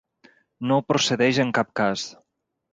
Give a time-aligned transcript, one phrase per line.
[0.71, 2.09] No procedeix en cap cas.